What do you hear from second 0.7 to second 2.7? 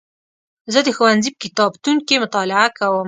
زه د ښوونځي په کتابتون کې مطالعه